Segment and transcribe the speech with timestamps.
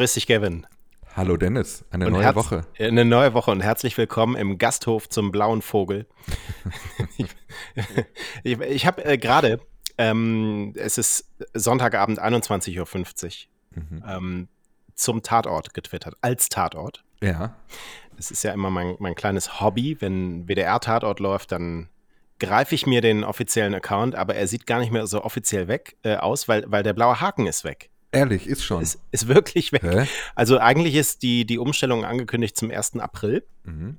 [0.00, 0.66] Grüß dich, Gavin.
[1.14, 2.62] Hallo Dennis, eine Und neue Woche.
[2.78, 6.06] Eine neue Woche und herzlich willkommen im Gasthof zum Blauen Vogel.
[7.18, 7.26] ich
[8.42, 9.60] ich, ich habe äh, gerade,
[9.98, 14.02] ähm, es ist Sonntagabend 21.50 Uhr, Mhm.
[14.08, 14.48] ähm,
[14.94, 17.04] zum Tatort getwittert, als Tatort.
[17.22, 17.56] Ja,
[18.16, 19.98] Das ist ja immer mein, mein kleines Hobby.
[20.00, 21.90] Wenn WDR-Tatort läuft, dann
[22.38, 25.98] greife ich mir den offiziellen Account, aber er sieht gar nicht mehr so offiziell weg
[26.04, 27.89] äh, aus, weil, weil der blaue Haken ist weg.
[28.12, 28.82] Ehrlich, ist schon.
[28.82, 29.82] Ist, ist wirklich weg.
[29.82, 30.06] Hä?
[30.34, 32.98] Also eigentlich ist die, die Umstellung angekündigt zum 1.
[33.00, 33.96] April, Mhm.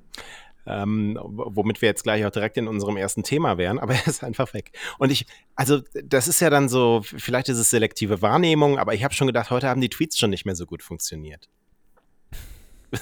[0.66, 4.22] ähm, womit wir jetzt gleich auch direkt in unserem ersten Thema wären, aber er ist
[4.24, 4.72] einfach weg.
[4.98, 9.02] Und ich, also das ist ja dann so, vielleicht ist es selektive Wahrnehmung, aber ich
[9.04, 11.48] habe schon gedacht, heute haben die Tweets schon nicht mehr so gut funktioniert.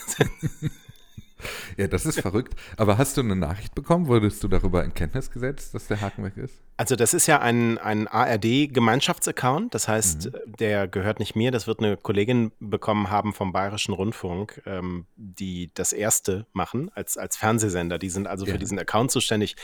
[1.77, 2.55] Ja, das ist verrückt.
[2.77, 4.07] Aber hast du eine Nachricht bekommen?
[4.09, 6.55] Wurdest du darüber in Kenntnis gesetzt, dass der Haken weg ist?
[6.77, 10.57] Also das ist ja ein, ein ARD-Gemeinschaftsaccount, das heißt, Mhm.
[10.59, 15.71] der gehört nicht mir, das wird eine Kollegin bekommen haben vom Bayerischen Rundfunk, ähm, die
[15.75, 17.99] das erste machen als, als Fernsehsender.
[17.99, 18.57] Die sind also für Ja.
[18.59, 19.57] diesen Account zuständig.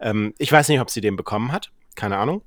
[0.00, 2.42] Ähm, ich weiß nicht, ob sie den bekommen hat, keine Ahnung.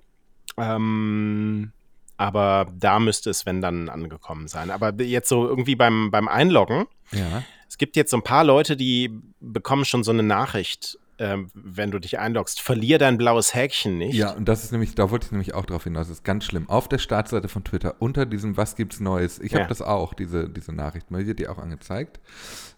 [0.57, 1.71] Ähm,
[2.17, 4.71] aber da müsste es, wenn dann, angekommen sein.
[4.71, 7.43] Aber jetzt so irgendwie beim, beim Einloggen, Ja.
[7.67, 11.89] Es gibt jetzt so ein paar Leute, die bekommen schon so eine Nachricht, ähm, wenn
[11.91, 14.13] du dich einloggst, verlier dein blaues Häkchen nicht.
[14.15, 16.45] Ja, und das ist nämlich, da wollte ich nämlich auch drauf hinaus, das ist ganz
[16.45, 16.69] schlimm.
[16.69, 19.67] Auf der Startseite von Twitter, unter diesem Was gibt's Neues, ich habe Ja.
[19.67, 22.19] das auch, diese, diese Nachricht, mir wird die auch angezeigt.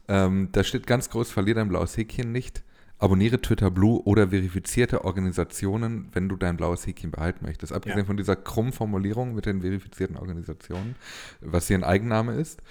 [0.08, 2.64] Ähm, da steht ganz groß, verlier dein blaues Häkchen nicht.
[2.98, 7.72] Abonniere Twitter Blue oder verifizierte Organisationen, wenn du dein blaues Häkchen behalten möchtest.
[7.72, 8.06] Abgesehen Ja.
[8.06, 10.96] von dieser krummen Formulierung mit den verifizierten Organisationen,
[11.42, 12.62] was hier ein Eigenname ist,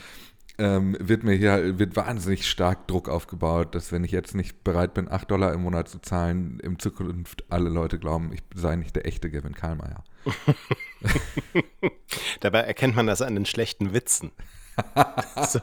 [0.59, 4.95] ähm, wird mir hier wird wahnsinnig stark Druck aufgebaut, dass wenn ich jetzt nicht bereit
[4.95, 8.95] bin, 8 Dollar im Monat zu zahlen, in Zukunft alle Leute glauben, ich sei nicht
[8.97, 10.03] der echte Gavin Karlmeier.
[12.41, 14.33] Dabei erkennt man das an den schlechten Witzen.
[15.49, 15.61] so.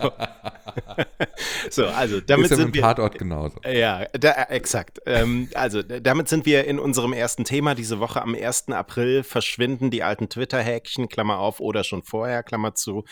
[1.69, 2.81] so, also damit ist sind wir.
[2.81, 3.59] Tatort genauso.
[3.63, 4.99] Ja, da, exakt.
[5.05, 7.75] Ähm, also damit sind wir in unserem ersten Thema.
[7.75, 8.69] Diese Woche am 1.
[8.69, 13.05] April verschwinden die alten Twitter-Häkchen, Klammer auf, oder schon vorher, Klammer zu.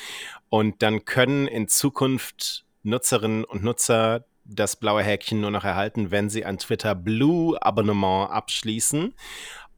[0.50, 6.30] Und dann können in Zukunft Nutzerinnen und Nutzer das blaue Häkchen nur noch erhalten, wenn
[6.30, 9.14] sie ein Twitter Blue Abonnement abschließen.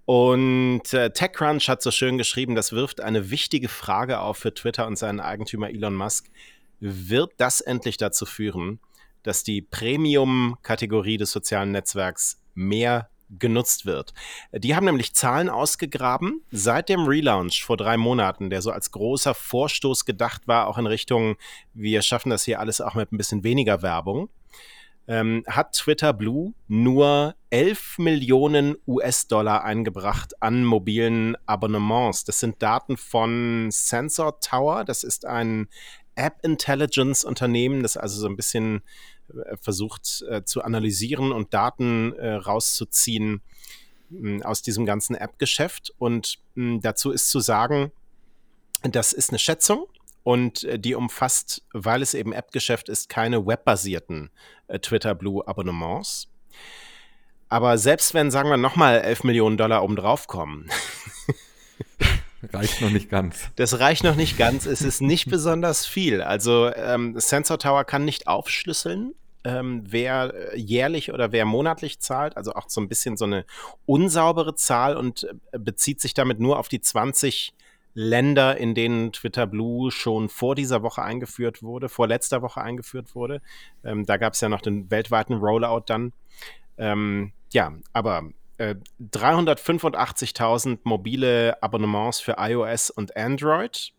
[0.05, 4.85] Und äh, TechCrunch hat so schön geschrieben, das wirft eine wichtige Frage auf für Twitter
[4.85, 6.29] und seinen Eigentümer Elon Musk.
[6.79, 8.79] Wird das endlich dazu führen,
[9.23, 14.13] dass die Premium-Kategorie des sozialen Netzwerks mehr genutzt wird?
[14.53, 19.33] Die haben nämlich Zahlen ausgegraben seit dem Relaunch vor drei Monaten, der so als großer
[19.33, 21.37] Vorstoß gedacht war, auch in Richtung,
[21.73, 24.29] wir schaffen das hier alles auch mit ein bisschen weniger Werbung
[25.07, 32.23] ähm, hat Twitter Blue nur 11 Millionen US-Dollar eingebracht an mobilen Abonnements.
[32.23, 34.83] Das sind Daten von Sensor Tower.
[34.83, 35.67] Das ist ein
[36.15, 38.81] App Intelligence Unternehmen, das also so ein bisschen
[39.29, 43.41] äh, versucht äh, zu analysieren und Daten äh, rauszuziehen
[44.09, 45.93] mh, aus diesem ganzen App-Geschäft.
[45.97, 47.91] Und mh, dazu ist zu sagen,
[48.81, 49.87] das ist eine Schätzung
[50.25, 54.31] und äh, die umfasst, weil es eben App-Geschäft ist, keine webbasierten
[54.67, 56.27] äh, Twitter Blue Abonnements.
[57.47, 60.67] Aber selbst wenn, sagen wir, nochmal 11 Millionen Dollar obendrauf kommen,
[62.53, 63.49] Reicht noch nicht ganz.
[63.55, 64.65] das reicht noch nicht ganz.
[64.65, 66.21] Es ist nicht besonders viel.
[66.21, 69.13] Also ähm, Sensor Tower kann nicht aufschlüsseln,
[69.43, 72.35] ähm, wer äh, jährlich oder wer monatlich zahlt.
[72.35, 73.45] Also auch so ein bisschen so eine
[73.85, 77.53] unsaubere Zahl und äh, bezieht sich damit nur auf die 20
[77.95, 83.15] Länder, in denen Twitter Blue schon vor dieser Woche eingeführt wurde, vor letzter Woche eingeführt
[83.15, 83.41] wurde.
[83.83, 86.11] Ähm, da gab es ja noch den weltweiten Rollout dann.
[86.77, 93.93] Ähm, ja, aber äh, 385.000 mobile Abonnements für iOS und Android.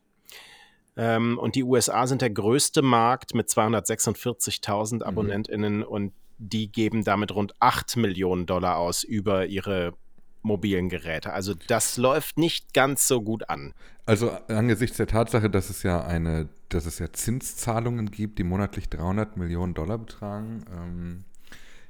[0.98, 7.34] Ähm, und die USA sind der größte Markt mit 246.000 AbonnentInnen und die geben damit
[7.34, 9.94] rund 8 Millionen Dollar aus über ihre
[10.42, 11.32] mobilen Geräte.
[11.32, 13.74] Also das läuft nicht ganz so gut an.
[14.04, 18.88] Also angesichts der Tatsache, dass es ja eine, dass es ja Zinszahlungen gibt, die monatlich
[18.88, 21.24] 300 Millionen Dollar betragen, ähm,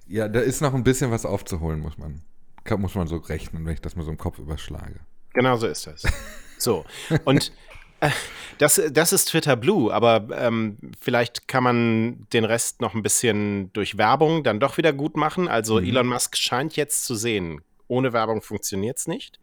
[0.08, 2.22] ja, da ist noch ein bisschen was aufzuholen, muss man,
[2.64, 5.00] kann, muss man so rechnen, wenn ich das mal so im Kopf überschlage.
[5.34, 6.02] Genau so ist das.
[6.58, 6.86] So.
[7.24, 7.52] Und
[8.00, 8.10] äh,
[8.58, 13.70] das, das ist Twitter Blue, aber ähm, vielleicht kann man den Rest noch ein bisschen
[13.74, 15.48] durch Werbung dann doch wieder gut machen.
[15.48, 15.86] Also Mhm.
[15.86, 19.40] Elon Musk scheint jetzt zu sehen, ohne Werbung funktioniert es nicht.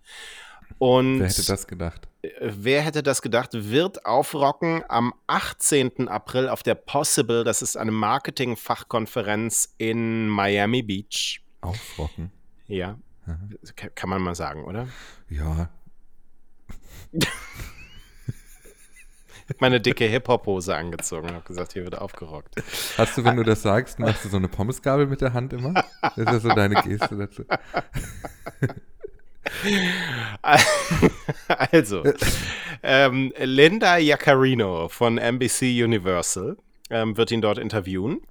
[0.80, 2.08] Und Wer hätte das gedacht?
[2.24, 6.08] äh, wer hätte das gedacht, wird aufrocken am 18.
[6.08, 11.42] April auf der Possible, das ist eine Marketing-Fachkonferenz in Miami Beach.
[11.62, 12.32] Aufrocken.
[12.68, 13.58] Ja, Mhm.
[13.78, 14.88] Ka- kann man mal sagen, oder?
[15.30, 15.70] Ja,
[19.62, 22.56] meine dicke Hip-Hop-Hose angezogen und habe gesagt, hier wird aufgerockt.
[22.98, 25.74] Hast du, wenn du das sagst, machst du so eine Pommesgabel mit der Hand immer?
[26.02, 27.44] Das ist ja so deine Geste dazu.
[31.48, 32.04] Also,
[32.82, 36.58] ähm, Linda Jaccarino von NBC Universal
[36.90, 38.22] ähm, wird ihn dort interviewen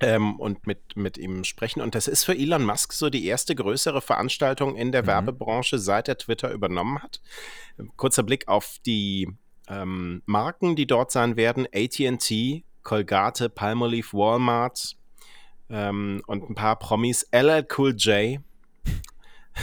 [0.00, 1.80] ähm, und mit, mit ihm sprechen.
[1.80, 5.08] Und das ist für Elon Musk so die erste größere Veranstaltung in der mhm.
[5.08, 7.20] Werbebranche, seit er Twitter übernommen hat.
[7.96, 9.28] Kurzer Blick auf die
[9.68, 14.96] ähm, Marken, die dort sein werden: ATT, Colgate, Palmolive, Walmart
[15.70, 17.26] ähm, und ein paar Promis.
[17.32, 18.40] LL Cool J.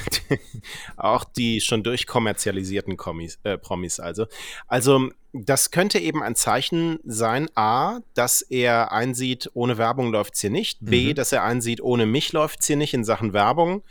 [0.97, 4.27] auch die schon durchkommerzialisierten Kommis, äh, Promis also.
[4.67, 10.41] Also das könnte eben ein Zeichen sein, a, dass er einsieht, ohne Werbung läuft es
[10.41, 11.15] hier nicht, b, mhm.
[11.15, 13.83] dass er einsieht, ohne mich läuft es hier nicht in Sachen Werbung.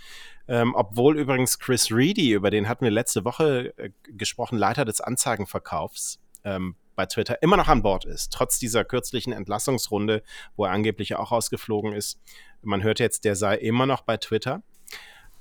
[0.47, 5.01] Ähm, obwohl übrigens Chris Reedy, über den hatten wir letzte Woche äh, gesprochen, Leiter des
[5.01, 10.23] Anzeigenverkaufs ähm, bei Twitter, immer noch an Bord ist, trotz dieser kürzlichen Entlassungsrunde,
[10.57, 12.21] wo er angeblich auch rausgeflogen ist.
[12.63, 14.63] Man hört jetzt, der sei immer noch bei Twitter.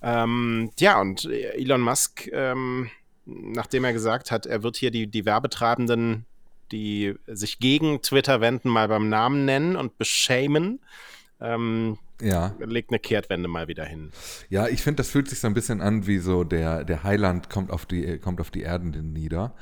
[0.02, 2.90] Ähm, ja, und Elon Musk ähm,
[3.26, 6.26] nachdem er gesagt hat, er wird hier die, die Werbetreibenden,
[6.72, 10.80] die sich gegen Twitter wenden, mal beim Namen nennen und beschämen.
[11.40, 12.56] Ähm, ja.
[12.60, 14.12] legt eine Kehrtwende mal wieder hin.
[14.50, 17.50] Ja, ich finde, das fühlt sich so ein bisschen an wie so der, der Heiland
[17.50, 19.56] kommt auf die, kommt auf die Erden nieder.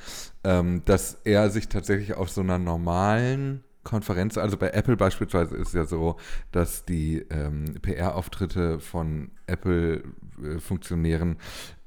[0.43, 5.73] Ähm, dass er sich tatsächlich auf so einer normalen Konferenz, also bei Apple beispielsweise ist
[5.73, 6.17] ja so,
[6.51, 11.37] dass die ähm, PR-Auftritte von Apple-Funktionären äh,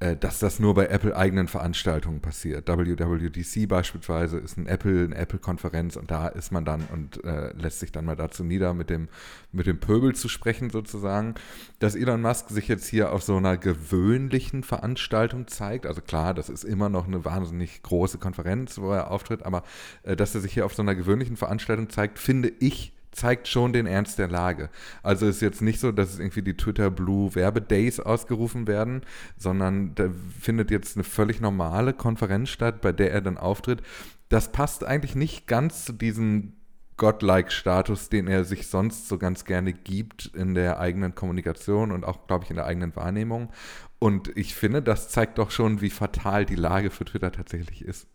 [0.00, 2.68] dass das nur bei Apple-eigenen Veranstaltungen passiert.
[2.68, 7.80] WWDC beispielsweise ist ein Apple, eine Apple-Konferenz und da ist man dann und äh, lässt
[7.80, 9.08] sich dann mal dazu nieder, mit dem,
[9.52, 11.34] mit dem Pöbel zu sprechen sozusagen.
[11.78, 16.48] Dass Elon Musk sich jetzt hier auf so einer gewöhnlichen Veranstaltung zeigt, also klar, das
[16.48, 19.62] ist immer noch eine wahnsinnig große Konferenz, wo er auftritt, aber
[20.02, 23.72] äh, dass er sich hier auf so einer gewöhnlichen Veranstaltung zeigt, finde ich zeigt schon
[23.72, 24.70] den Ernst der Lage.
[25.02, 29.02] Also ist jetzt nicht so, dass irgendwie die Twitter Blue Werbedays ausgerufen werden,
[29.36, 33.82] sondern da findet jetzt eine völlig normale Konferenz statt, bei der er dann auftritt.
[34.28, 36.54] Das passt eigentlich nicht ganz zu diesem
[36.96, 42.26] Godlike-Status, den er sich sonst so ganz gerne gibt in der eigenen Kommunikation und auch,
[42.26, 43.50] glaube ich, in der eigenen Wahrnehmung.
[43.98, 48.06] Und ich finde, das zeigt doch schon, wie fatal die Lage für Twitter tatsächlich ist.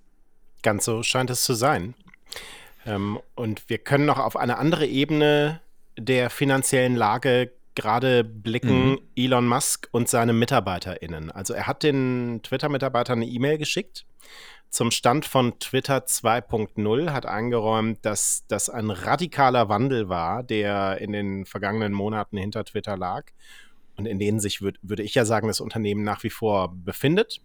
[0.62, 1.94] Ganz so scheint es zu sein.
[2.90, 5.62] Ähm, und wir können noch auf eine andere Ebene
[5.98, 9.00] der finanziellen Lage gerade blicken, mhm.
[9.16, 11.32] Elon Musk und seine MitarbeiterInnen.
[11.32, 14.06] Also er hat den Twitter-Mitarbeitern eine E-Mail geschickt
[14.70, 21.12] zum Stand von Twitter 2.0, hat eingeräumt, dass das ein radikaler Wandel war, der in
[21.12, 23.26] den vergangenen Monaten hinter Twitter lag
[23.98, 27.42] und in denen sich, würd, würde ich ja sagen, das Unternehmen nach wie vor befindet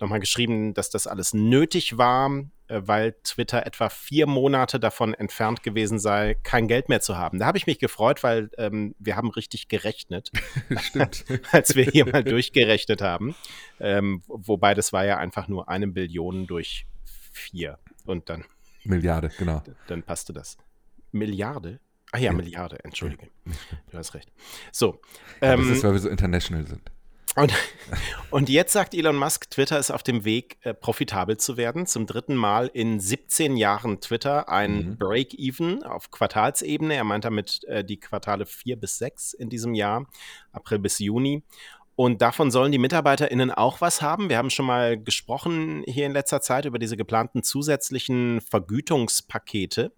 [0.00, 2.30] nochmal geschrieben, dass das alles nötig war,
[2.68, 7.38] äh, weil Twitter etwa vier Monate davon entfernt gewesen sei, kein Geld mehr zu haben.
[7.38, 10.30] Da habe ich mich gefreut, weil ähm, wir haben richtig gerechnet.
[11.52, 13.34] Als wir hier mal durchgerechnet haben.
[13.80, 16.86] Ähm, wobei das war ja einfach nur eine Billion durch
[17.32, 17.78] vier.
[18.04, 18.44] Und dann.
[18.84, 19.62] Milliarde, genau.
[19.88, 20.56] Dann passte das.
[21.12, 21.80] Milliarde?
[22.12, 22.32] Ah ja, ja.
[22.32, 23.30] Milliarde, entschuldige.
[23.44, 23.52] Ja.
[23.90, 24.30] Du hast recht.
[24.70, 25.00] So.
[25.40, 26.90] Ähm, das ist, weil wir so international sind.
[27.36, 27.52] Und,
[28.30, 31.86] und, jetzt sagt Elon Musk, Twitter ist auf dem Weg, äh, profitabel zu werden.
[31.86, 34.98] Zum dritten Mal in 17 Jahren Twitter ein mhm.
[34.98, 36.94] Break-Even auf Quartalsebene.
[36.94, 40.06] Er meint damit äh, die Quartale 4 bis 6 in diesem Jahr,
[40.52, 41.44] April bis Juni.
[41.94, 44.28] Und davon sollen die MitarbeiterInnen auch was haben.
[44.28, 49.92] Wir haben schon mal gesprochen hier in letzter Zeit über diese geplanten zusätzlichen Vergütungspakete.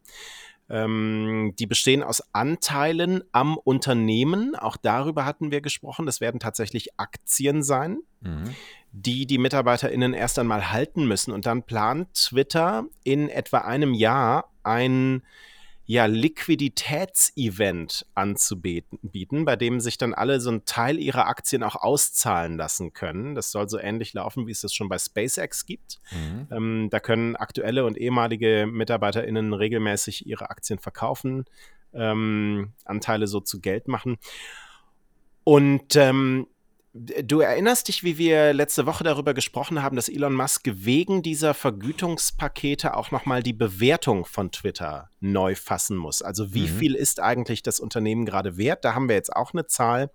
[0.71, 4.55] Ähm, die bestehen aus Anteilen am Unternehmen.
[4.55, 6.07] Auch darüber hatten wir gesprochen.
[6.07, 8.55] Das werden tatsächlich Aktien sein, mhm.
[8.93, 11.33] die die MitarbeiterInnen erst einmal halten müssen.
[11.33, 15.23] Und dann plant Twitter in etwa einem Jahr ein
[15.91, 22.59] ja, Liquiditätsevent anzubieten, bei dem sich dann alle so einen Teil ihrer Aktien auch auszahlen
[22.59, 23.35] lassen können.
[23.35, 25.99] Das soll so ähnlich laufen, wie es das schon bei SpaceX gibt.
[26.13, 26.47] Mhm.
[26.51, 31.47] Ähm, da können aktuelle und ehemalige MitarbeiterInnen regelmäßig ihre Aktien verkaufen,
[31.95, 34.19] ähm, Anteile so zu Geld machen.
[35.43, 36.49] Und ähm,
[36.99, 41.55] Du erinnerst dich, wie wir letzte Woche darüber gesprochen haben, dass Elon Musk wegen dieser
[41.55, 46.23] Vergütungspakete auch nochmal die Bewertung von Twitter neu fassen muss.
[46.23, 46.79] Also wie mhm.
[46.79, 48.85] viel ist eigentlich das Unternehmen gerade wert?
[48.85, 50.11] Da haben wir jetzt auch eine Zahl.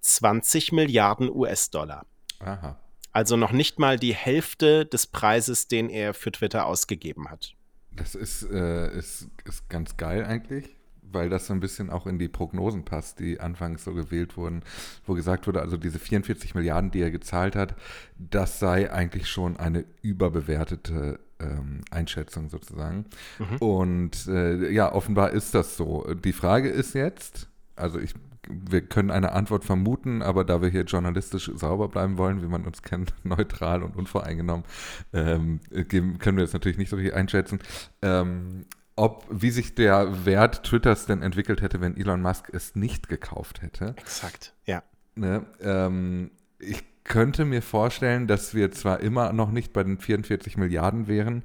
[0.00, 2.04] 20 Milliarden US-Dollar.
[2.40, 2.78] Aha.
[3.12, 7.54] Also noch nicht mal die Hälfte des Preises, den er für Twitter ausgegeben hat.
[7.92, 10.76] Das ist, äh, ist, ist ganz geil eigentlich
[11.14, 14.62] weil das so ein bisschen auch in die Prognosen passt, die anfangs so gewählt wurden,
[15.06, 17.74] wo gesagt wurde, also diese 44 Milliarden, die er gezahlt hat,
[18.18, 23.06] das sei eigentlich schon eine überbewertete ähm, Einschätzung sozusagen.
[23.38, 23.56] Mhm.
[23.58, 26.06] Und äh, ja, offenbar ist das so.
[26.14, 28.14] Die Frage ist jetzt, also ich
[28.48, 32.64] wir können eine Antwort vermuten, aber da wir hier journalistisch sauber bleiben wollen, wie man
[32.64, 34.64] uns kennt, neutral und unvoreingenommen,
[35.12, 37.60] ähm, können wir das natürlich nicht so richtig einschätzen.
[38.02, 38.66] Ähm,
[38.96, 43.62] ob, wie sich der Wert Twitters denn entwickelt hätte, wenn Elon Musk es nicht gekauft
[43.62, 43.94] hätte.
[43.96, 44.82] Exakt, ja.
[45.16, 50.56] Ne, ähm, ich könnte mir vorstellen, dass wir zwar immer noch nicht bei den 44
[50.56, 51.44] Milliarden wären,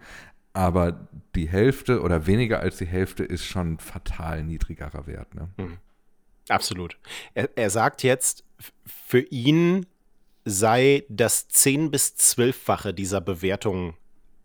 [0.54, 5.36] aber die Hälfte oder weniger als die Hälfte ist schon fatal niedrigerer Wert.
[5.36, 5.50] Ne?
[5.58, 5.78] Mhm.
[6.48, 6.98] Absolut.
[7.34, 8.44] Er, er sagt jetzt,
[8.86, 9.86] für ihn
[10.46, 13.96] sei das 10 bis 12-fache dieser Bewertung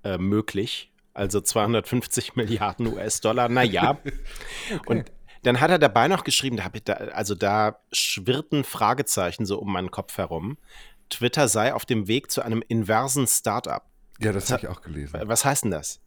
[0.03, 0.93] äh, möglich.
[1.15, 3.49] Also 250 Milliarden US-Dollar.
[3.49, 3.99] Naja.
[4.75, 4.81] okay.
[4.87, 5.13] Und
[5.45, 10.19] dann hat er dabei noch geschrieben, da, also da schwirrten Fragezeichen so um meinen Kopf
[10.19, 10.59] herum.
[11.11, 13.85] Twitter sei auf dem Weg zu einem inversen Startup.
[14.21, 15.21] Ja, das habe ich auch gelesen.
[15.25, 16.01] Was heißt denn das?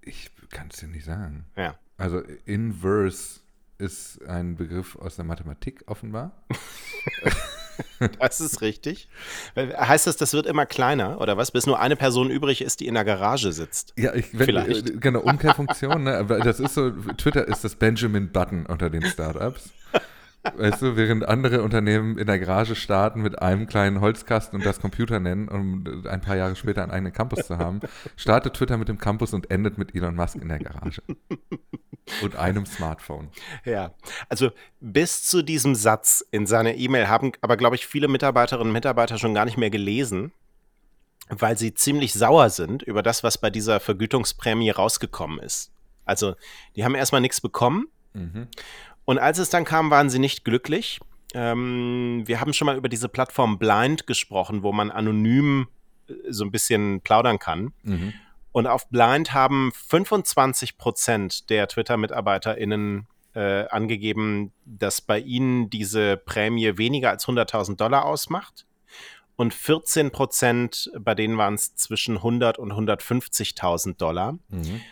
[0.00, 1.46] Ich kann es dir nicht sagen.
[1.56, 1.76] Ja.
[1.96, 3.41] Also inverse
[3.82, 6.30] ist ein Begriff aus der Mathematik offenbar.
[8.20, 9.08] das ist richtig.
[9.56, 11.50] Heißt das, das wird immer kleiner oder was?
[11.50, 13.92] Bis nur eine Person übrig ist, die in der Garage sitzt.
[13.98, 15.00] Ja, ich wenn, Vielleicht.
[15.00, 16.04] Genau, Umkehrfunktion.
[16.04, 16.24] ne?
[16.44, 19.70] Das ist so, Twitter ist das Benjamin Button unter den Startups.
[20.42, 24.80] Weißt du, während andere Unternehmen in der Garage starten mit einem kleinen Holzkasten und das
[24.80, 27.80] Computer nennen, um ein paar Jahre später einen eigenen Campus zu haben,
[28.16, 31.02] startet Twitter mit dem Campus und endet mit Elon Musk in der Garage.
[32.22, 33.28] Und einem Smartphone.
[33.64, 33.94] Ja,
[34.28, 38.72] also bis zu diesem Satz in seiner E-Mail haben aber, glaube ich, viele Mitarbeiterinnen und
[38.72, 40.32] Mitarbeiter schon gar nicht mehr gelesen,
[41.28, 45.70] weil sie ziemlich sauer sind über das, was bei dieser Vergütungsprämie rausgekommen ist.
[46.04, 46.34] Also,
[46.74, 47.86] die haben erstmal nichts bekommen.
[48.14, 48.48] Mhm.
[49.04, 51.00] Und als es dann kam, waren sie nicht glücklich.
[51.34, 55.68] Ähm, wir haben schon mal über diese Plattform Blind gesprochen, wo man anonym
[56.08, 57.72] äh, so ein bisschen plaudern kann.
[57.82, 58.12] Mhm.
[58.52, 66.76] Und auf Blind haben 25 Prozent der Twitter-MitarbeiterInnen äh, angegeben, dass bei ihnen diese Prämie
[66.76, 68.66] weniger als 100.000 Dollar ausmacht.
[69.36, 74.32] Und 14 Prozent, bei denen waren es zwischen 100 und 150.000 Dollar.
[74.48, 74.82] Mhm.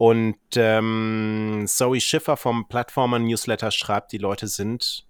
[0.00, 5.04] Und ähm, Zoe Schiffer vom Plattformer Newsletter schreibt, die Leute sind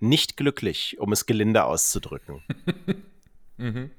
[0.00, 2.42] nicht glücklich, um es gelinde auszudrücken.
[3.56, 3.92] mhm.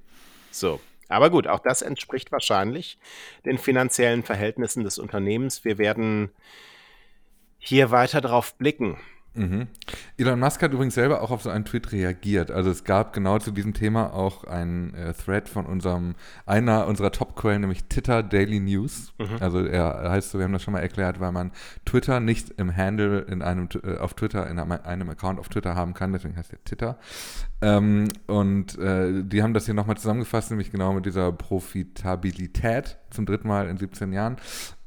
[0.51, 0.81] So.
[1.07, 3.00] Aber gut, auch das entspricht wahrscheinlich
[3.46, 5.63] den finanziellen Verhältnissen des Unternehmens.
[5.63, 6.31] Wir werden
[7.57, 8.98] hier weiter drauf blicken.
[9.38, 9.67] Mhm.
[10.17, 12.51] Elon Musk hat übrigens selber auch auf so einen Tweet reagiert.
[12.51, 16.15] Also es gab genau zu diesem Thema auch einen äh, Thread von unserem
[16.46, 19.13] einer unserer Top-Quellen, nämlich Twitter Daily News.
[19.17, 19.38] Mhm.
[19.39, 21.51] Also er heißt so, wir haben das schon mal erklärt, weil man
[21.86, 25.75] Twitter nicht im Handle in einem äh, auf Twitter in einem, einem, Account auf Twitter
[25.75, 26.98] haben kann, deswegen heißt er Twitter.
[27.62, 33.25] Ähm, und äh, die haben das hier nochmal zusammengefasst, nämlich genau mit dieser Profitabilität zum
[33.25, 34.38] dritten Mal in 17 Jahren.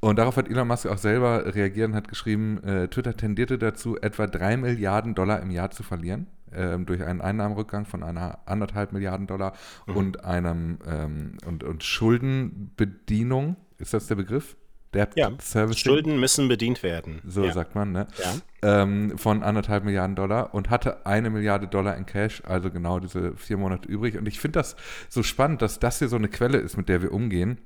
[0.00, 3.99] Und darauf hat Elon Musk auch selber reagiert und hat geschrieben, äh, Twitter tendierte dazu,
[4.00, 8.92] etwa drei Milliarden Dollar im Jahr zu verlieren, äh, durch einen Einnahmenrückgang von einer anderthalb
[8.92, 9.52] Milliarden Dollar
[9.87, 9.97] mhm.
[9.97, 14.57] und einem ähm, und, und Schuldenbedienung, ist das der Begriff?
[14.92, 15.78] Debt ja, Servicing.
[15.78, 17.21] Schulden müssen bedient werden.
[17.25, 17.52] So ja.
[17.52, 18.09] sagt man, ne?
[18.19, 18.83] Ja.
[18.83, 23.37] Ähm, von anderthalb Milliarden Dollar und hatte eine Milliarde Dollar in Cash, also genau diese
[23.37, 24.19] vier Monate übrig.
[24.19, 24.75] Und ich finde das
[25.09, 27.59] so spannend, dass das hier so eine Quelle ist, mit der wir umgehen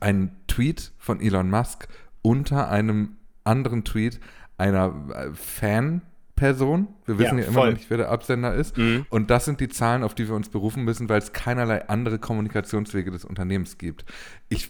[0.00, 1.88] ein Tweet von Elon Musk
[2.22, 4.20] unter einem anderen Tweet
[4.58, 6.88] einer äh, Fanperson.
[7.06, 8.76] Wir wissen ja, ja immer noch nicht, wer der Absender ist.
[8.76, 9.06] Mhm.
[9.08, 12.18] Und das sind die Zahlen, auf die wir uns berufen müssen, weil es keinerlei andere
[12.18, 14.04] Kommunikationswege des Unternehmens gibt.
[14.48, 14.68] Ich,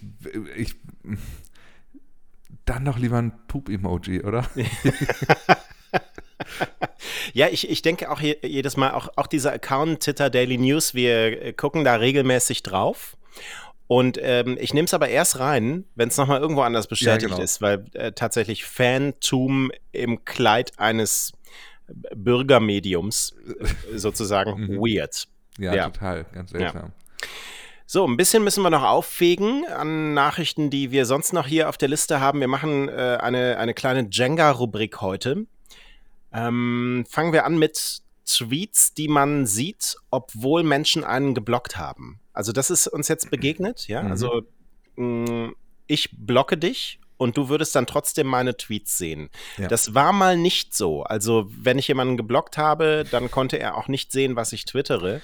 [0.55, 0.75] ich,
[2.65, 4.45] dann doch lieber ein Poop-Emoji, oder?
[7.33, 11.41] ja, ich, ich denke auch jedes Mal, auch, auch dieser Account Twitter Daily News, wir
[11.41, 13.17] äh, gucken da regelmäßig drauf.
[13.89, 17.29] Und ähm, ich nehme es aber erst rein, wenn es nochmal irgendwo anders bestätigt ja,
[17.29, 17.41] genau.
[17.41, 21.33] ist, weil äh, tatsächlich Fantum im Kleid eines
[22.15, 23.35] Bürgermediums
[23.91, 24.77] äh, sozusagen mhm.
[24.77, 25.27] weird.
[25.57, 26.81] Ja, ja, total, ganz seltsam.
[26.83, 27.27] Ja.
[27.87, 31.75] So, ein bisschen müssen wir noch auffegen an Nachrichten, die wir sonst noch hier auf
[31.75, 32.41] der Liste haben.
[32.41, 35.47] Wir machen äh, eine, eine kleine Jenga-Rubrik heute.
[36.31, 42.19] Ähm, fangen wir an mit Tweets, die man sieht, obwohl Menschen einen geblockt haben.
[42.39, 44.01] Also das ist uns jetzt begegnet, ja.
[44.01, 44.11] Mhm.
[44.11, 44.43] Also
[44.95, 45.55] mh, mm,
[45.87, 49.29] ich blocke dich und du würdest dann trotzdem meine Tweets sehen.
[49.57, 49.67] Ja.
[49.67, 51.03] Das war mal nicht so.
[51.03, 55.19] Also wenn ich jemanden geblockt habe, dann konnte er auch nicht sehen, was ich twittere.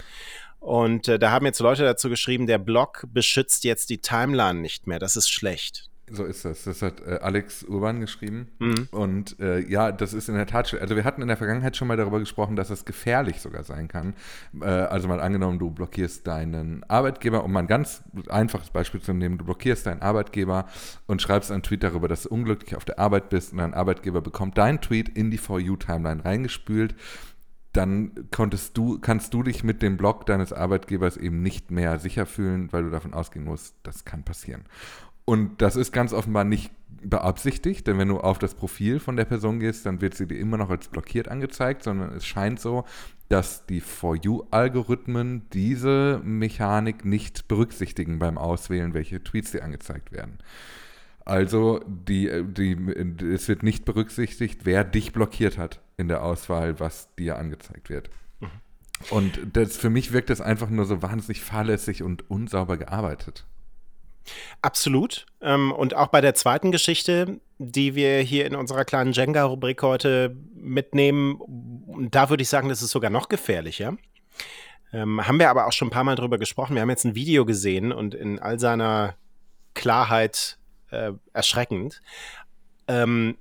[0.60, 4.86] Und äh, da haben jetzt Leute dazu geschrieben, der Blog beschützt jetzt die Timeline nicht
[4.86, 5.00] mehr.
[5.00, 5.90] Das ist schlecht.
[6.10, 6.66] So ist das.
[6.66, 8.48] Das hat äh, Alex Urban geschrieben.
[8.60, 8.88] Mhm.
[8.92, 11.88] Und äh, ja, das ist in der Tat, also wir hatten in der Vergangenheit schon
[11.88, 14.14] mal darüber gesprochen, dass es gefährlich sogar sein kann.
[14.62, 19.14] Äh, also mal angenommen, du blockierst deinen Arbeitgeber, um mal ein ganz einfaches Beispiel zu
[19.14, 20.68] nehmen, du blockierst deinen Arbeitgeber
[21.08, 24.22] und schreibst einen Tweet darüber, dass du unglücklich auf der Arbeit bist und dein Arbeitgeber
[24.22, 26.96] bekommt deinen Tweet in die For You-Timeline reingespült
[27.76, 32.26] dann konntest du, kannst du dich mit dem Blog deines Arbeitgebers eben nicht mehr sicher
[32.26, 34.64] fühlen, weil du davon ausgehen musst, das kann passieren.
[35.26, 39.26] Und das ist ganz offenbar nicht beabsichtigt, denn wenn du auf das Profil von der
[39.26, 42.86] Person gehst, dann wird sie dir immer noch als blockiert angezeigt, sondern es scheint so,
[43.30, 50.40] dass die For You-Algorithmen diese Mechanik nicht berücksichtigen beim Auswählen, welche Tweets dir angezeigt werden.
[51.26, 52.74] Also die, die,
[53.26, 58.12] es wird nicht berücksichtigt, wer dich blockiert hat in der Auswahl, was dir angezeigt wird.
[58.40, 58.48] Mhm.
[59.10, 63.46] Und das, für mich wirkt das einfach nur so wahnsinnig fahrlässig und unsauber gearbeitet.
[64.62, 65.26] Absolut.
[65.42, 70.36] Ähm, und auch bei der zweiten Geschichte, die wir hier in unserer kleinen Jenga-Rubrik heute
[70.56, 71.40] mitnehmen,
[72.12, 73.98] da würde ich sagen, das ist sogar noch gefährlicher.
[74.94, 76.76] Ähm, haben wir aber auch schon ein paar Mal drüber gesprochen.
[76.76, 79.16] Wir haben jetzt ein Video gesehen und in all seiner
[79.74, 80.58] Klarheit
[80.92, 82.02] äh, erschreckend.
[82.88, 83.38] Ähm,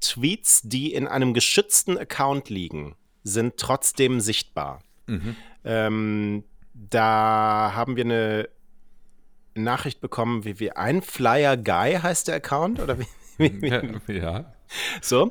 [0.00, 2.94] Tweets, die in einem geschützten Account liegen,
[3.24, 4.80] sind trotzdem sichtbar.
[5.06, 5.36] Mhm.
[5.64, 6.44] Ähm,
[6.74, 8.48] da haben wir eine
[9.62, 13.06] Nachricht bekommen, wie, wie ein Flyer Guy heißt der Account oder wie?
[14.12, 14.52] ja.
[15.00, 15.30] So.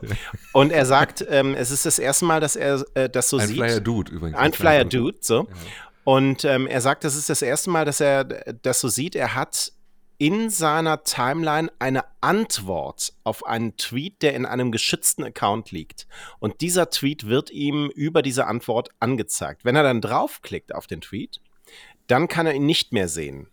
[0.53, 3.47] Und er sagt, ähm, es ist das erste Mal, dass er äh, das so ein
[3.47, 3.61] sieht.
[3.61, 4.39] Ein Flyer Dude übrigens.
[4.39, 5.39] Ein, Flyer Dude, so.
[5.39, 5.47] Ja.
[6.03, 9.15] Und ähm, er sagt, das ist das erste Mal, dass er das so sieht.
[9.15, 9.73] Er hat
[10.17, 16.07] in seiner Timeline eine Antwort auf einen Tweet, der in einem geschützten Account liegt.
[16.39, 19.65] Und dieser Tweet wird ihm über diese Antwort angezeigt.
[19.65, 21.41] Wenn er dann draufklickt auf den Tweet,
[22.07, 23.47] dann kann er ihn nicht mehr sehen.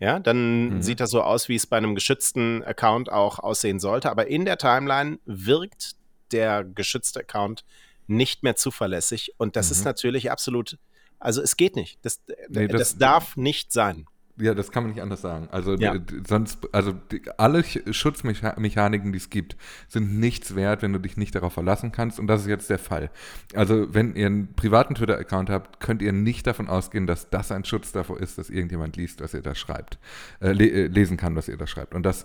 [0.00, 0.82] Ja, dann mhm.
[0.82, 4.10] sieht das so aus, wie es bei einem geschützten Account auch aussehen sollte.
[4.10, 5.92] Aber in der Timeline wirkt
[6.32, 7.64] der geschützte Account
[8.06, 9.34] nicht mehr zuverlässig.
[9.36, 9.72] Und das mhm.
[9.72, 10.78] ist natürlich absolut,
[11.18, 11.98] also es geht nicht.
[12.02, 14.06] Das, nee, das, das darf nicht sein.
[14.40, 15.48] Ja, das kann man nicht anders sagen.
[15.52, 15.94] Also ja.
[16.26, 19.56] sonst, also die, alle Schutzmechaniken, die es gibt,
[19.88, 22.18] sind nichts wert, wenn du dich nicht darauf verlassen kannst.
[22.18, 23.10] Und das ist jetzt der Fall.
[23.54, 27.64] Also wenn ihr einen privaten Twitter-Account habt, könnt ihr nicht davon ausgehen, dass das ein
[27.64, 29.98] Schutz davor ist, dass irgendjemand liest, was ihr da schreibt,
[30.40, 31.94] äh, le äh, lesen kann, was ihr da schreibt.
[31.94, 32.24] Und das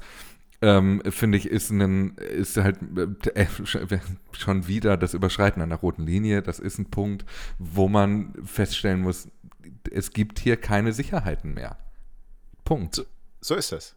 [0.61, 2.77] ähm, finde ich, ist, ein, ist halt
[3.35, 3.45] äh,
[4.31, 6.41] schon wieder das Überschreiten einer roten Linie.
[6.41, 7.25] Das ist ein Punkt,
[7.59, 9.27] wo man feststellen muss,
[9.91, 11.77] es gibt hier keine Sicherheiten mehr.
[12.65, 12.95] Punkt.
[12.95, 13.03] So,
[13.39, 13.95] so ist es.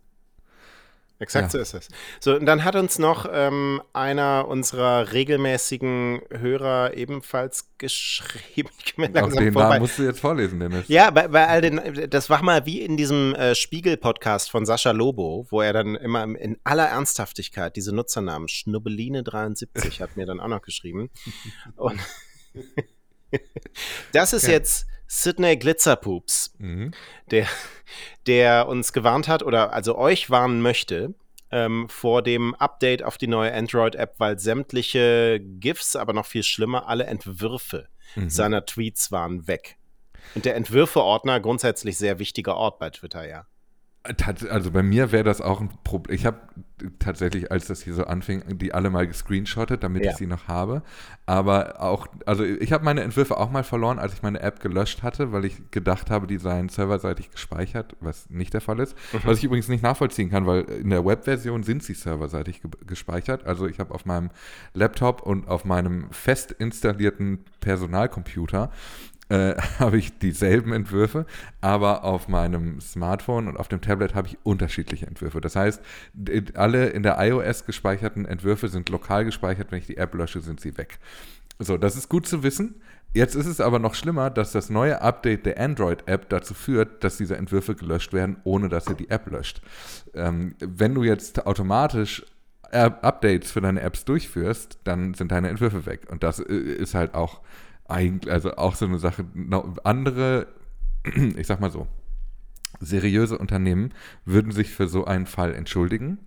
[1.21, 1.51] Exakt ja.
[1.51, 1.89] so ist es.
[2.21, 8.71] So, und dann hat uns noch ähm, einer unserer regelmäßigen Hörer ebenfalls geschrieben.
[8.85, 10.87] Ich bin Auch den Namen musst du jetzt vorlesen, Dennis.
[10.87, 14.93] Ja, bei, bei all den, das war mal wie in diesem äh, Spiegel-Podcast von Sascha
[14.93, 20.49] Lobo, wo er dann immer in aller Ernsthaftigkeit diese Nutzernamen, Schnubbeline73 hat mir dann auch
[20.49, 21.11] noch geschrieben.
[21.77, 21.99] Und
[24.13, 24.53] das ist ja.
[24.53, 26.93] jetzt Sydney Glitzerpoops, mhm.
[27.31, 27.47] der,
[28.27, 31.15] der uns gewarnt hat oder also euch warnen möchte
[31.51, 36.89] ähm, vor dem Update auf die neue Android-App, weil sämtliche GIFs, aber noch viel schlimmer,
[36.89, 38.29] alle Entwürfe mhm.
[38.29, 39.77] seiner Tweets waren weg.
[40.35, 43.47] Und der Entwürfe-Ordner, grundsätzlich sehr wichtiger Ort bei Twitter, ja.
[44.49, 46.15] Also bei mir wäre das auch ein Problem.
[46.15, 46.39] Ich habe
[46.99, 50.13] tatsächlich, als das hier so anfing, die alle mal gescreenshottet, damit ja.
[50.13, 50.83] ich sie noch habe.
[51.27, 55.03] Aber auch, also ich habe meine Entwürfe auch mal verloren, als ich meine App gelöscht
[55.03, 58.97] hatte, weil ich gedacht habe, die seien serverseitig gespeichert, was nicht der Fall ist.
[59.13, 59.21] Mhm.
[59.25, 63.47] Was ich übrigens nicht nachvollziehen kann, weil in der Webversion sind sie serverseitig ge gespeichert.
[63.47, 64.31] Also ich habe auf meinem
[64.73, 68.71] Laptop und auf meinem fest installierten Personalcomputer
[69.29, 71.27] äh, habe ich dieselben Entwürfe,
[71.61, 75.41] aber auf meinem Smartphone und auf dem Tablet habe ich unterschiedliche Entwürfe.
[75.41, 75.83] Das heißt,
[76.55, 79.71] alle in der iOS gespeicherten Entwürfe sind lokal gespeichert.
[79.71, 80.99] Wenn ich die App lösche, sind sie weg.
[81.59, 82.77] So, das ist gut zu wissen.
[83.15, 87.17] Jetzt ist es aber noch schlimmer, dass das neue Update der Android-App dazu führt, dass
[87.17, 89.63] diese Entwürfe gelöscht werden, ohne dass er die App löscht.
[90.15, 92.25] Ähm, wenn du jetzt automatisch
[92.71, 96.03] Updates für deine Apps durchführst, dann sind deine Entwürfe weg.
[96.11, 97.41] Und das äh, ist halt auch
[97.89, 99.25] eigentlich, also auch so eine Sache,
[99.83, 100.47] andere,
[101.37, 101.87] ich sag mal so,
[102.81, 103.93] seriöse Unternehmen
[104.25, 106.19] würden sich für so einen Fall entschuldigen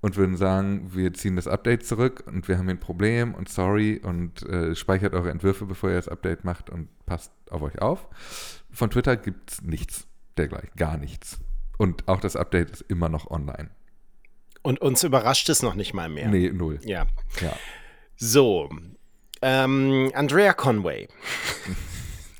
[0.00, 3.48] und würden sagen, wir ziehen das Update zurück und wir haben hier ein Problem und
[3.48, 7.82] sorry und äh, speichert eure Entwürfe, bevor ihr das Update macht und passt auf euch
[7.82, 8.08] auf.
[8.70, 10.06] Von Twitter gibt es nichts
[10.38, 11.38] dergleichen, gar nichts.
[11.76, 13.70] Und auch das Update ist immer noch online.
[14.62, 16.28] Und uns überrascht es noch nicht mal mehr.
[16.28, 16.78] Nee, null.
[16.84, 17.06] Ja.
[17.40, 17.52] ja.
[18.16, 18.68] So,
[19.42, 21.08] ähm, Andrea Conway.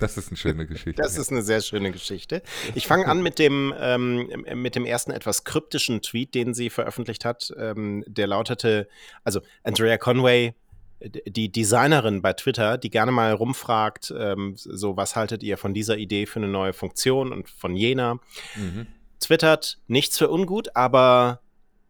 [0.00, 1.02] Das ist eine schöne Geschichte.
[1.02, 2.42] Das ist eine sehr schöne Geschichte.
[2.74, 7.26] Ich fange an mit dem, ähm, mit dem ersten etwas kryptischen Tweet, den sie veröffentlicht
[7.26, 7.52] hat.
[7.58, 8.88] Ähm, der lautete,
[9.24, 10.54] also Andrea Conway,
[11.02, 15.96] die Designerin bei Twitter, die gerne mal rumfragt, ähm, so was haltet ihr von dieser
[15.96, 18.20] Idee für eine neue Funktion und von jener,
[18.56, 18.86] mhm.
[19.20, 21.40] twittert nichts für ungut, aber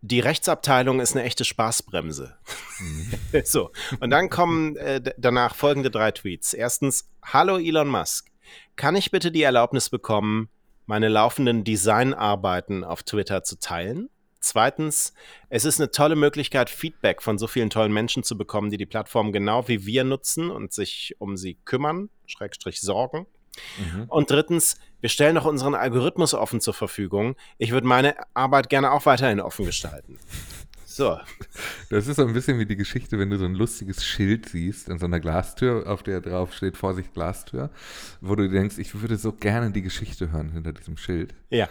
[0.03, 2.37] die Rechtsabteilung ist eine echte Spaßbremse.
[2.79, 3.13] Mhm.
[3.45, 6.55] so, und dann kommen äh, danach folgende drei Tweets.
[6.55, 8.31] Erstens, hallo Elon Musk,
[8.77, 10.49] kann ich bitte die Erlaubnis bekommen,
[10.87, 14.09] meine laufenden Designarbeiten auf Twitter zu teilen?
[14.43, 15.13] Zweitens,
[15.51, 18.87] es ist eine tolle Möglichkeit, Feedback von so vielen tollen Menschen zu bekommen, die die
[18.87, 23.27] Plattform genau wie wir nutzen und sich um sie kümmern, Schrägstrich sorgen.
[23.79, 24.05] Mhm.
[24.09, 27.37] Und drittens, wir stellen auch unseren Algorithmus offen zur Verfügung.
[27.59, 30.18] Ich würde meine Arbeit gerne auch weiterhin offen gestalten.
[30.87, 31.18] So.
[31.88, 34.88] Das ist so ein bisschen wie die Geschichte, wenn du so ein lustiges Schild siehst
[34.88, 37.70] in so einer Glastür, auf der drauf steht Vorsicht Glastür,
[38.20, 41.33] wo du denkst, ich würde so gerne die Geschichte hören hinter diesem Schild.
[41.49, 41.68] Ja.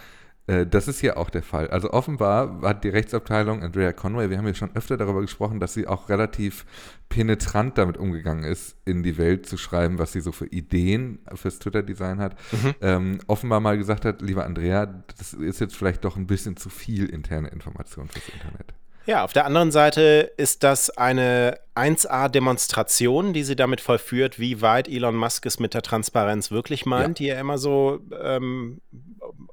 [0.50, 1.68] Äh, das ist hier auch der Fall.
[1.68, 5.74] Also offenbar hat die Rechtsabteilung Andrea Conway, wir haben ja schon öfter darüber gesprochen, dass
[5.74, 6.66] sie auch relativ
[7.08, 11.58] penetrant damit umgegangen ist, in die Welt zu schreiben, was sie so für Ideen fürs
[11.60, 12.36] Twitter-Design hat.
[12.50, 12.74] Mhm.
[12.80, 14.86] Ähm, offenbar mal gesagt hat, lieber Andrea,
[15.18, 18.74] das ist jetzt vielleicht doch ein bisschen zu viel interne Information fürs Internet.
[19.06, 24.88] Ja, auf der anderen Seite ist das eine 1A-Demonstration, die sie damit vollführt, wie weit
[24.88, 27.24] Elon Musk es mit der Transparenz wirklich meint, ja.
[27.24, 28.80] die er immer so ähm,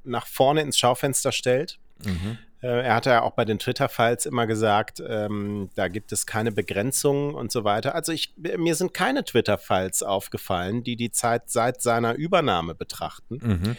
[0.07, 1.79] nach vorne ins Schaufenster stellt.
[2.03, 2.37] Mhm.
[2.61, 6.51] Äh, er hat ja auch bei den Twitter-Files immer gesagt, ähm, da gibt es keine
[6.51, 7.93] Begrenzungen und so weiter.
[7.93, 13.39] Also ich, mir sind keine Twitter-Files aufgefallen, die die Zeit seit seiner Übernahme betrachten.
[13.41, 13.77] Mhm.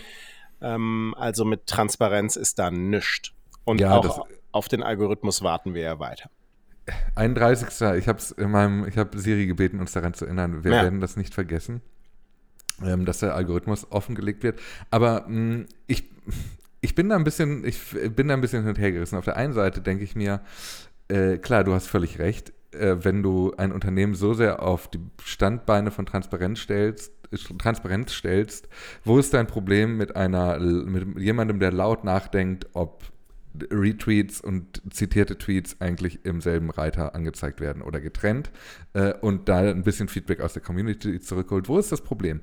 [0.60, 3.32] Ähm, also mit Transparenz ist da nichts.
[3.64, 6.30] Und ja, auch auf den Algorithmus warten wir ja weiter.
[7.16, 7.68] 31.
[7.98, 10.64] Ich habe in meinem, ich habe Siri gebeten, uns daran zu erinnern.
[10.64, 10.82] Wir ja.
[10.82, 11.82] werden das nicht vergessen,
[13.04, 14.60] dass der Algorithmus offengelegt wird.
[14.90, 16.04] Aber mh, mm, ich,
[16.80, 17.80] ich bin da ein bisschen, ich
[18.14, 19.16] bin da ein bisschen hin und her gerissen.
[19.16, 20.40] Auf der einen Seite denke ich mir,
[21.08, 22.52] äh, klar, du hast völlig recht.
[22.72, 27.12] Äh, wenn du ein Unternehmen so sehr auf die Standbeine von Transparenz stellst,
[27.58, 28.68] Transparenz stellst,
[29.04, 33.02] wo ist dein Problem mit einer, mit jemandem, der laut nachdenkt, ob
[33.70, 38.50] Retweets und zitierte Tweets eigentlich im selben Reiter angezeigt werden oder getrennt
[38.94, 41.68] äh, und da ein bisschen Feedback aus der Community zurückholt.
[41.68, 42.40] Wo ist das Problem?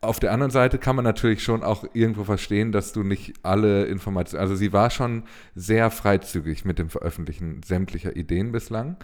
[0.00, 3.84] Auf der anderen Seite kann man natürlich schon auch irgendwo verstehen, dass du nicht alle
[3.84, 5.22] Informationen, also sie war schon
[5.54, 8.96] sehr freizügig mit dem Veröffentlichen sämtlicher Ideen bislang.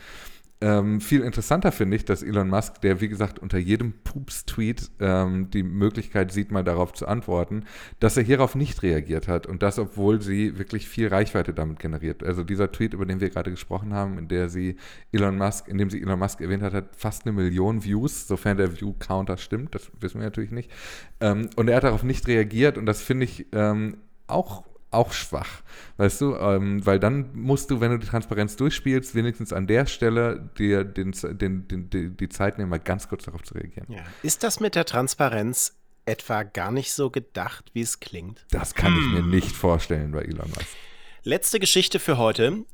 [0.60, 5.50] Ähm, viel interessanter finde ich, dass Elon Musk, der wie gesagt unter jedem Pups-Tweet ähm,
[5.50, 7.64] die Möglichkeit sieht, mal darauf zu antworten,
[8.00, 12.24] dass er hierauf nicht reagiert hat und das, obwohl sie wirklich viel Reichweite damit generiert.
[12.24, 14.76] Also dieser Tweet, über den wir gerade gesprochen haben, in der sie
[15.12, 18.56] Elon Musk, in dem sie Elon Musk erwähnt hat, hat fast eine Million Views, sofern
[18.56, 20.72] der View-Counter stimmt, das wissen wir natürlich nicht.
[21.20, 25.62] Ähm, und er hat darauf nicht reagiert und das finde ich ähm, auch auch schwach,
[25.98, 29.86] weißt du, ähm, weil dann musst du, wenn du die Transparenz durchspielst, wenigstens an der
[29.86, 33.86] Stelle dir den, den, den, den, die Zeit nehmen, mal ganz kurz darauf zu reagieren.
[33.88, 34.02] Ja.
[34.22, 38.46] Ist das mit der Transparenz etwa gar nicht so gedacht, wie es klingt?
[38.50, 39.00] Das kann hm.
[39.00, 39.30] ich mir hm.
[39.30, 40.76] nicht vorstellen bei Elon Musk.
[41.22, 42.64] Letzte Geschichte für heute.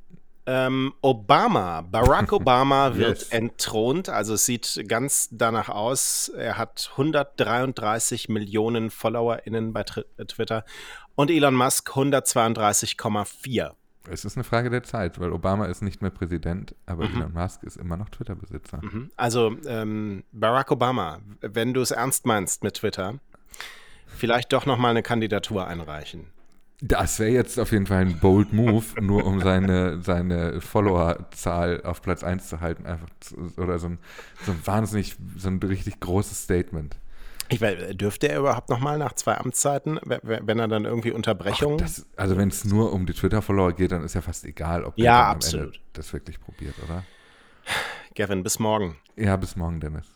[0.46, 3.28] Ähm, Obama, Barack Obama wird yes.
[3.30, 4.08] entthront.
[4.08, 6.28] Also es sieht ganz danach aus.
[6.28, 10.64] Er hat 133 Millionen FollowerInnen bei Twitter
[11.14, 13.72] und Elon Musk 132,4.
[14.10, 17.16] Es ist eine Frage der Zeit, weil Obama ist nicht mehr Präsident, aber mhm.
[17.16, 18.80] Elon Musk ist immer noch Twitter-Besitzer.
[18.82, 19.10] Mhm.
[19.16, 23.14] Also ähm, Barack Obama, wenn du es ernst meinst mit Twitter,
[24.06, 26.33] vielleicht doch noch mal eine Kandidatur einreichen.
[26.86, 32.02] Das wäre jetzt auf jeden Fall ein bold Move, nur um seine, seine Followerzahl auf
[32.02, 32.84] Platz 1 zu halten.
[32.84, 33.98] Einfach zu, oder so ein,
[34.44, 36.96] so ein wahnsinnig, so ein richtig großes Statement.
[37.48, 41.82] Ich weiß, dürfte er überhaupt noch mal nach zwei Amtszeiten, wenn er dann irgendwie Unterbrechungen?
[42.16, 45.22] Also wenn es nur um die Twitter-Follower geht, dann ist ja fast egal, ob ja,
[45.22, 47.02] er am Ende das wirklich probiert, oder?
[48.14, 48.98] Gavin, bis morgen.
[49.16, 50.13] Ja, bis morgen, Dennis.